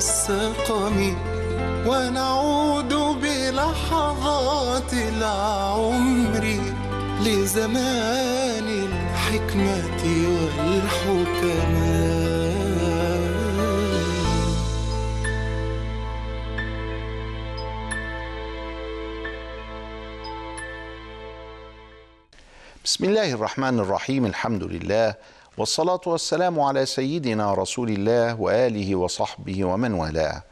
[0.00, 0.98] السقم
[1.86, 2.92] ونعود
[3.22, 6.44] بلحظات العمر
[7.20, 10.02] لزمان الحكمة
[10.58, 12.00] والحكماء
[22.84, 24.26] بسم الله الرحمن الرحيم.
[24.26, 25.14] الحمد لله
[25.60, 30.42] والصلاة والسلام على سيدنا رسول الله وآله وصحبه ومن والاه.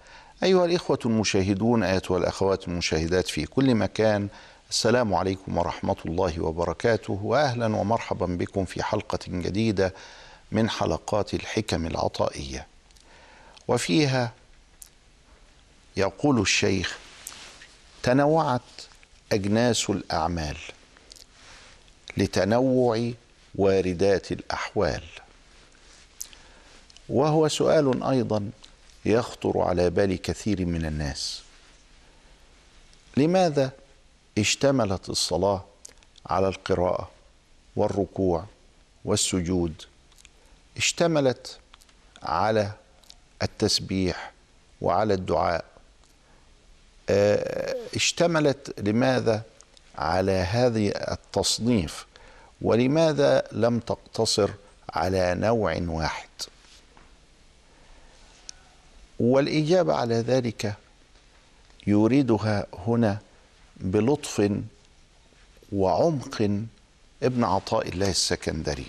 [0.43, 4.29] أيها الإخوة المشاهدون أيتها الأخوات المشاهدات في كل مكان
[4.71, 9.95] السلام عليكم ورحمة الله وبركاته وأهلا ومرحبا بكم في حلقة جديدة
[10.53, 12.67] من حلقات الحكم العطائية.
[13.69, 14.33] وفيها
[15.97, 16.99] يقول الشيخ
[18.03, 18.61] تنوعت
[19.33, 20.57] أجناس الأعمال
[22.17, 23.13] لتنوع
[23.55, 25.03] واردات الأحوال.
[27.09, 28.51] وهو سؤال أيضا
[29.05, 31.43] يخطر على بال كثير من الناس.
[33.17, 33.71] لماذا
[34.39, 35.65] اشتملت الصلاة
[36.27, 37.11] على القراءة
[37.77, 38.45] والركوع
[39.05, 39.83] والسجود؟
[40.77, 41.59] اشتملت
[42.23, 42.73] على
[43.43, 44.33] التسبيح
[44.81, 45.65] وعلى الدعاء.
[47.95, 49.43] اشتملت لماذا
[49.99, 52.07] على هذه التصنيف
[52.63, 54.51] ولماذا لم تقتصر
[54.91, 56.29] على نوع واحد؟
[59.21, 60.75] والإجابة على ذلك
[61.87, 63.19] يريدها هنا
[63.77, 64.51] بلطف
[65.73, 66.43] وعمق
[67.23, 68.87] ابن عطاء الله السكندري.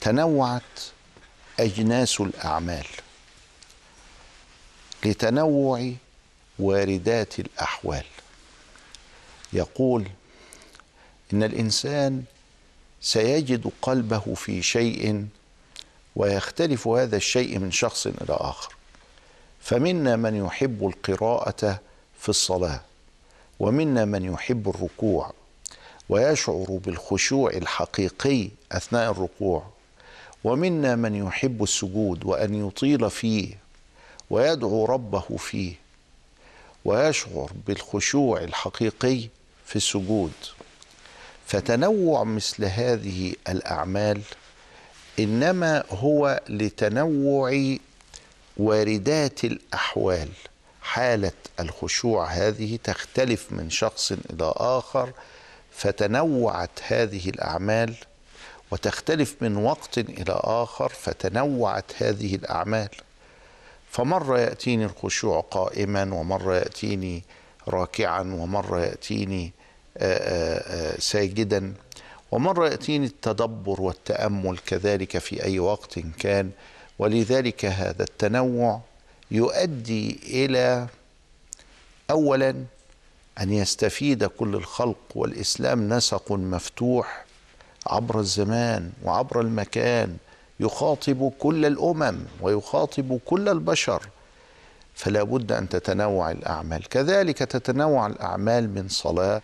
[0.00, 0.62] تنوعت
[1.60, 2.86] أجناس الأعمال
[5.04, 5.92] لتنوع
[6.58, 8.04] واردات الأحوال.
[9.52, 10.08] يقول
[11.32, 12.24] إن الإنسان
[13.04, 15.26] سيجد قلبه في شيء
[16.16, 18.74] ويختلف هذا الشيء من شخص إلى آخر.
[19.60, 21.80] فمنا من يحب القراءة
[22.20, 22.80] في الصلاة
[23.60, 25.32] ومنا من يحب الركوع
[26.08, 29.66] ويشعر بالخشوع الحقيقي أثناء الركوع
[30.44, 33.58] ومنا من يحب السجود وأن يطيل فيه
[34.30, 35.74] ويدعو ربه فيه
[36.84, 39.28] ويشعر بالخشوع الحقيقي
[39.66, 40.32] في السجود.
[41.46, 44.22] فتنوع مثل هذه الأعمال
[45.18, 47.76] إنما هو لتنوع
[48.56, 50.28] واردات الأحوال.
[50.82, 55.12] حالة الخشوع هذه تختلف من شخص إلى آخر
[55.72, 57.94] فتنوعت هذه الأعمال
[58.70, 62.88] وتختلف من وقت إلى آخر فتنوعت هذه الأعمال.
[63.90, 67.22] فمرة يأتيني الخشوع قائما ومرة يأتيني
[67.68, 69.52] راكعا ومرة يأتيني
[70.98, 71.74] ساجدا.
[72.32, 76.50] ومرة يأتيني التدبر والتأمل كذلك في أي وقت كان.
[76.98, 78.80] ولذلك هذا التنوع
[79.30, 80.86] يؤدي إلى
[82.10, 82.50] أولا
[83.40, 87.24] أن يستفيد كل الخلق والإسلام نسق مفتوح
[87.86, 90.16] عبر الزمان وعبر المكان
[90.60, 94.08] يخاطب كل الأمم ويخاطب كل البشر.
[94.94, 96.88] فلا بد أن تتنوع الأعمال.
[96.88, 99.42] كذلك تتنوع الأعمال من صلاة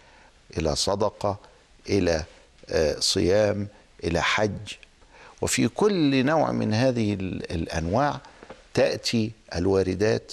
[0.59, 1.39] إلى صدقة
[1.89, 2.25] إلى
[2.99, 3.69] صيام
[4.05, 4.73] إلى حج.
[5.41, 8.21] وفي كل نوع من هذه الأنواع
[8.75, 10.33] تأتي الواردات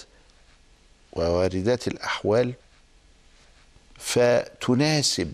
[1.13, 2.53] وواردات الأحوال
[3.99, 5.31] فتناسب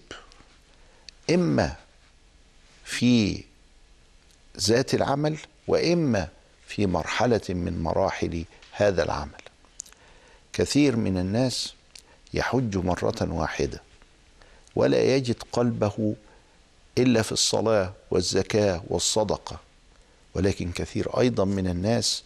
[1.30, 1.76] إما
[2.86, 3.44] في
[4.60, 6.28] ذات العمل وإما
[6.68, 9.42] في مرحلة من مراحل هذا العمل.
[10.54, 11.74] كثير من الناس
[12.34, 13.82] يحج مرة واحدة.
[14.76, 16.16] ولا يجد قلبه
[16.98, 19.60] إلا في الصلاة والزكاة والصدقة.
[20.36, 22.24] ولكن كثير أيضا من الناس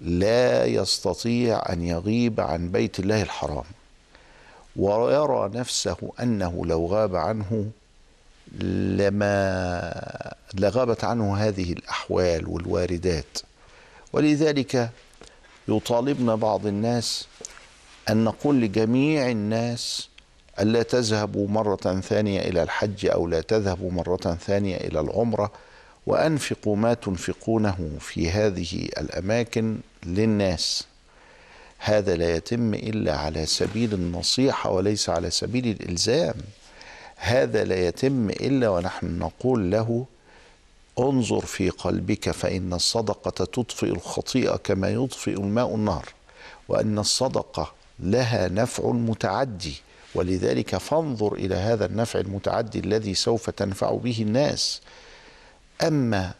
[0.00, 3.64] لا يستطيع أن يغيب عن بيت الله الحرام
[4.76, 7.70] ويرى نفسه أنه لو غاب عنه
[8.60, 13.38] لما لغابت عنه هذه الأحوال والواردات.
[14.12, 14.90] ولذلك
[15.68, 17.26] يطالبنا بعض الناس
[18.10, 20.08] أن نقول لجميع الناس
[20.60, 25.52] ألا تذهبوا مرة ثانية إلى الحج أو لا تذهبوا مرة ثانية إلى العمرة
[26.06, 30.84] وأنفقوا ما تنفقونه في هذه الأماكن للناس.
[31.78, 36.34] هذا لا يتم إلا على سبيل النصيحة وليس على سبيل الإلزام.
[37.16, 40.06] هذا لا يتم إلا ونحن نقول له
[40.98, 46.08] انظر في قلبك فإن الصدقة تطفئ الخطيئة كما يطفئ الماء النار
[46.68, 49.74] وأن الصدقة لها نفع متعدي.
[50.14, 54.80] ولذلك فانظر إلى هذا النفع المتعدي الذي سوف تنفع به الناس.
[55.82, 56.32] أما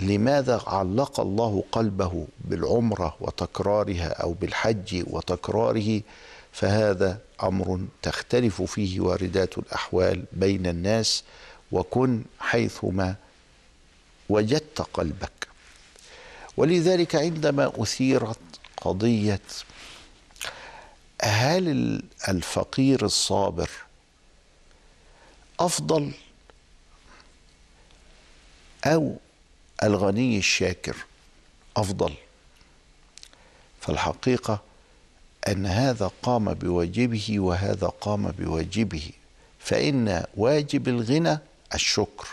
[0.00, 6.00] لماذا علق الله قلبه بالعمرة وتكرارها أو بالحج وتكراره
[6.52, 11.24] فهذا أمر تختلف فيه واردات الأحوال بين الناس
[11.72, 13.14] وكن حيثما
[14.28, 15.48] وجدت قلبك.
[16.56, 18.38] ولذلك عندما أثيرت
[18.80, 19.40] قضية
[21.24, 23.70] هل الفقير الصابر
[25.60, 26.12] أفضل
[28.84, 29.16] أو
[29.82, 30.96] الغني الشاكر
[31.76, 32.14] أفضل؟
[33.80, 34.60] فالحقيقة
[35.48, 39.10] أن هذا قام بواجبه وهذا قام بواجبه
[39.58, 41.38] فإن واجب الغنى
[41.74, 42.28] الشكر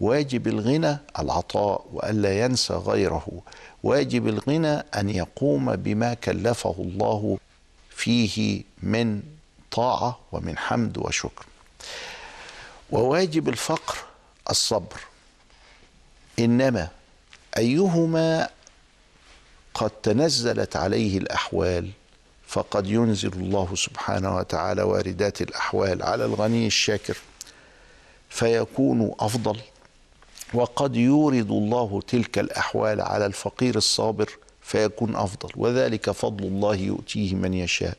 [0.00, 3.42] واجب الغنى العطاء وألا ينسى غيره
[3.82, 7.38] واجب الغنى أن يقوم بما كلفه الله
[7.96, 9.22] فيه من
[9.70, 11.46] طاعة ومن حمد وشكر.
[12.90, 13.96] وواجب الفقر
[14.50, 15.00] الصبر.
[16.38, 16.88] إنما
[17.56, 18.48] أيهما
[19.74, 21.90] قد تنزلت عليه الأحوال
[22.46, 27.16] فقد ينزل الله سبحانه وتعالى واردات الأحوال على الغني الشاكر
[28.28, 29.60] فيكون أفضل.
[30.54, 34.30] وقد يورد الله تلك الأحوال على الفقير الصابر
[34.66, 35.50] فيكون أفضل.
[35.56, 37.96] وذلك فضل الله يؤتيه من يشاء.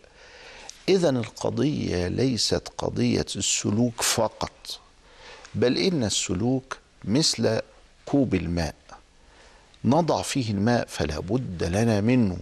[0.90, 4.80] اذا القضية ليست قضية السلوك فقط
[5.56, 7.60] بل إن السلوك مثل
[8.06, 8.76] كوب الماء.
[9.86, 12.38] نضع فيه الماء فلا بد لنا منه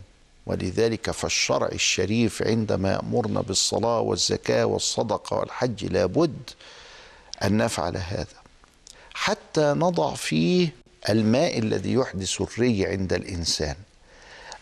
[0.45, 6.49] ولذلك فالشرع الشريف عندما يامرنا بالصلاة والزكاة والصدقة والحج لابد
[7.43, 8.37] أن نفعل هذا.
[9.13, 10.69] حتى نضع فيه
[11.09, 13.75] الماء الذي يحدث الري عند الإنسان.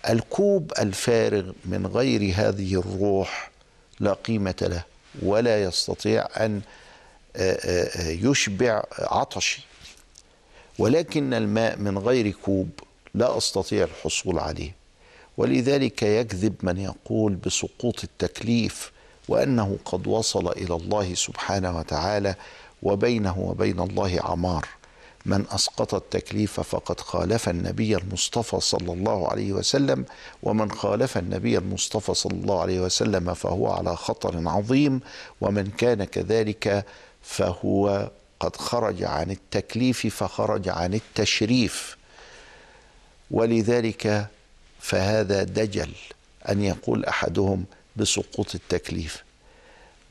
[0.09, 3.51] الكوب الفارغ من غير هذه الروح
[3.99, 4.83] لا قيمة له
[5.21, 6.61] ولا يستطيع أن
[7.99, 9.61] يشبع عطشي.
[10.79, 12.69] ولكن الماء من غير كوب
[13.13, 14.75] لا أستطيع الحصول عليه.
[15.37, 18.91] ولذلك يكذب من يقول بسقوط التكليف
[19.27, 22.35] وأنه قد وصل إلى الله سبحانه وتعالى
[22.83, 24.67] وبينه وبين الله عمار.
[25.25, 30.05] من أسقط التكليف فقد خالف النبي المصطفى صلى الله عليه وسلم
[30.43, 35.01] ومن خالف النبي المصطفى صلى الله عليه وسلم فهو على خطر عظيم
[35.41, 36.85] ومن كان كذلك
[37.21, 38.09] فهو
[38.39, 41.97] قد خرج عن التكليف فخرج عن التشريف.
[43.31, 44.27] ولذلك
[44.79, 45.91] فهذا دجل
[46.49, 47.65] أن يقول أحدهم
[47.95, 49.23] بسقوط التكليف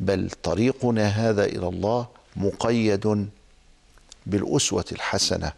[0.00, 2.06] بل طريقنا هذا إلى الله
[2.36, 3.28] مقيد
[4.26, 5.52] بالأسوة الحسنة.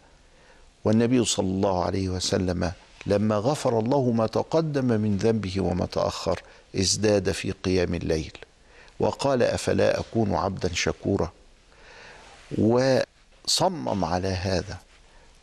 [0.83, 2.71] والنبي صلى الله عليه وسلم
[3.05, 6.41] لما غفر الله ما تقدم من ذنبه وما تأخر
[6.75, 8.31] ازداد في قيام الليل.
[8.99, 11.31] وقال أفلا أكون عبدا شكورا.
[12.57, 14.77] وصمم على هذا.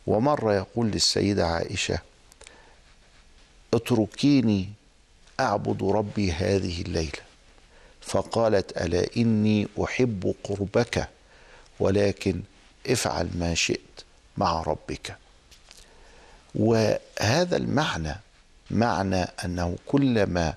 [0.07, 1.99] ومرة يقول للسيدة عائشة
[3.73, 4.69] اتركيني
[5.39, 7.21] أعبد ربي هذه الليلة
[8.01, 11.09] فقالت ألا إني أحب قربك؟
[11.79, 12.41] ولكن
[12.87, 13.79] افعل ما شئت
[14.37, 15.15] مع ربك.
[16.55, 18.15] وهذا المعنى
[18.71, 20.53] معنى أنه كلما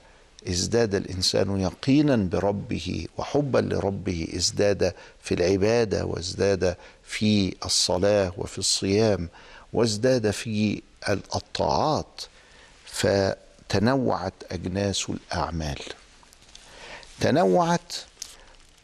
[0.48, 9.28] ازداد الإنسان يقينا بربه وحبا لربه ازداد في العبادة وازداد في الصلاة وفي الصيام
[9.72, 12.22] وازداد في الطاعات
[12.84, 15.78] فتنوعت أجناس الأعمال.
[17.20, 17.92] تنوعت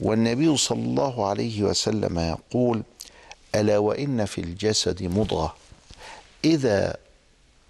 [0.00, 2.82] والنبي صلى الله عليه وسلم يقول
[3.54, 5.56] ألا وإن في الجسد مضغة؟
[6.44, 6.96] إذا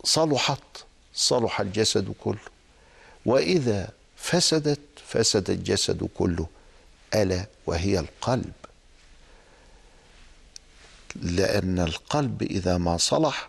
[0.04, 0.62] صلحت
[1.14, 2.38] صلح الجسد كله.
[3.26, 6.46] وإذا فسدت فسد الجسد كله.
[7.14, 8.52] ألا وهي القلب.
[11.16, 13.48] لأن القلب إذا ما صلح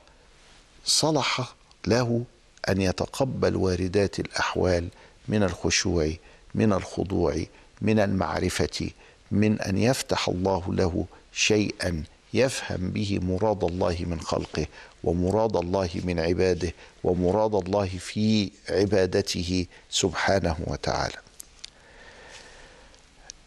[0.85, 1.53] صلح
[1.87, 2.23] له
[2.69, 4.87] أن يتقبل واردات الأحوال
[5.27, 6.13] من الخشوع
[6.55, 7.43] من الخضوع
[7.81, 8.89] من المعرفة
[9.31, 14.65] من أن يفتح الله له شيئا يفهم به مراد الله من خلقه
[15.03, 16.71] ومراد الله من عباده
[17.03, 21.17] ومراد الله في عبادته سبحانه وتعالى.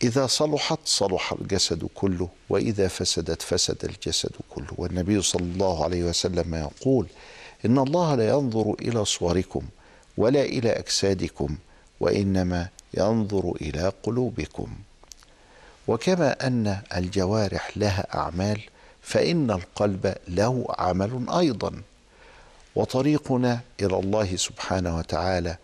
[0.02, 4.68] إذا صلحت صلح الجسد كله وإذا فسدت فسد الجسد كله.
[4.78, 7.06] والنبي صلى الله عليه وسلم يقول
[7.64, 9.62] إن الله لا ينظر إلى صوركم
[10.16, 11.56] ولا إلى أجسادكم
[12.00, 14.68] وإنما ينظر إلى قلوبكم.
[15.88, 18.60] وكما أن الجوارح لها أعمال
[19.06, 21.82] فإن القلب له عمل أيضا.
[22.74, 25.56] وطريقنا إلى الله سبحانه وتعالى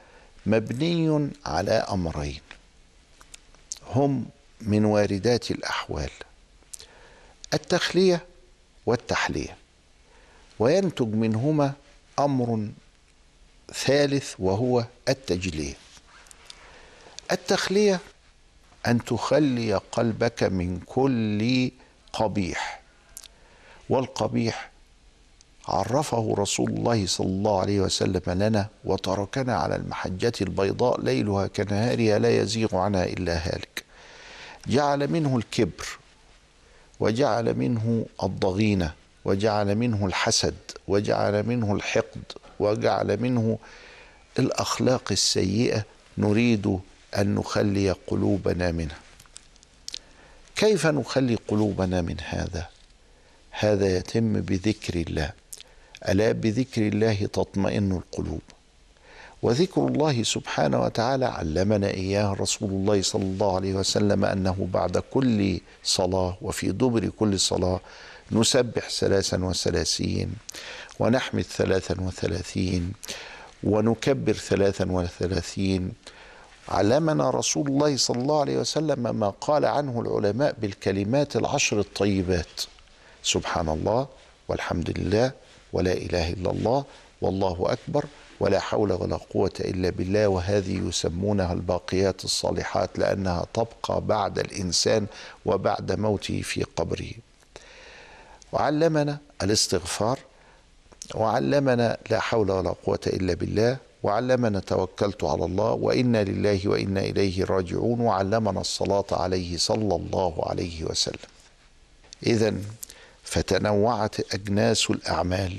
[0.47, 2.41] مبني على أمرين.
[3.87, 4.27] هم
[4.61, 6.11] من واردات الأحوال
[7.55, 8.27] التخلية
[8.87, 9.57] والتحلية.
[10.59, 11.73] وينتج منهما
[12.19, 12.69] أمر
[13.75, 15.75] ثالث وهو التجلية.
[17.33, 18.01] التخلية
[18.87, 21.71] أن تخلي قلبك من كل
[22.13, 22.82] قبيح.
[23.93, 24.71] والقبيح.
[25.69, 32.41] عرفه رسول الله صلى الله عليه وسلم لنا وتركنا على المحجة البيضاء ليلها كنهارها لا
[32.41, 33.85] يزيغ عنها إلا هالك.
[34.67, 35.99] جعل منه الكبر
[37.01, 38.95] وجعل منه الضغينة
[39.25, 40.55] وجعل منه الحسد
[40.89, 43.59] وجعل منه الحقد وجعل منه
[44.39, 45.85] الأخلاق السيئة
[46.19, 46.79] نريد
[47.19, 48.99] أن نخلي قلوبنا منها.
[50.57, 52.69] كيف نخلي قلوبنا من هذا؟
[53.53, 55.31] هذا يتم بذكر الله.
[56.09, 58.41] ألا بذكر الله تطمئن القلوب.
[59.43, 65.61] وذكر الله سبحانه وتعالى علمنا إياه رسول الله صلى الله عليه وسلم أنه بعد كل
[65.85, 67.81] صلاة وفي دبر كل صلاة
[68.33, 70.33] نسبح ثلاثا وثلاثين
[70.99, 72.93] ونحمد ثلاثا وثلاثين
[73.65, 75.93] ونكبر ثلاثا وثلاثين.
[76.69, 82.61] علمنا رسول الله صلى الله عليه وسلم ما قال عنه العلماء بالكلمات العشر الطيبات.
[83.23, 84.07] سبحان الله
[84.49, 85.33] والحمد لله
[85.73, 86.85] ولا إله إلا الله
[87.21, 88.05] والله أكبر
[88.41, 95.07] ولا حول ولا قوة إلا بالله وهذه يسمونها الباقيات الصالحات لأنها تبقى بعد الإنسان
[95.47, 97.13] وبعد موته في قبره.
[98.53, 100.19] وعلمنا الاستغفار
[101.15, 107.45] وعلمنا لا حول ولا قوة إلا بالله وعلمنا توكلت على الله وإنا لله وإنا إليه
[107.45, 111.31] راجعون وعلمنا الصلاة عليه صلى الله عليه وسلم.
[112.27, 112.55] اذا
[113.23, 115.57] فتنوعت أجناس الأعمال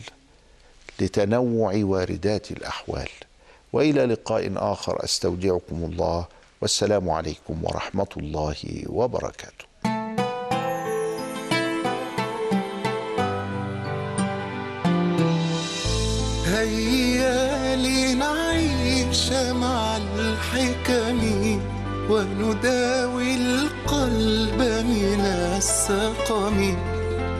[0.99, 3.09] لتنوع واردات الأحوال.
[3.73, 6.25] وإلى لقاء آخر أستودعكم الله.
[6.61, 9.65] والسلام عليكم ورحمة الله وبركاته.
[16.45, 21.21] هيا لنعيش مع الحكم
[22.09, 25.19] ونداوي القلب من
[25.57, 26.77] السقم.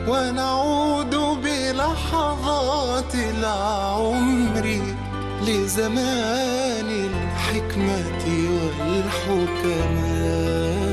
[0.08, 4.80] ونعود بلحظات العمر
[5.46, 8.24] لزمان الحكمة
[8.80, 10.83] والحكماء